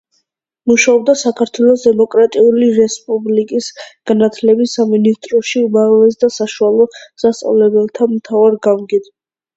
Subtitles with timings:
[0.69, 3.67] მუშაობდა საქართველოს დემოკრატიული რესპუბლიკის
[4.13, 6.89] განათლების სამინისტროში უმაღლეს და საშუალო
[7.25, 9.13] სასწავლებელთა მთავარ გამგედ.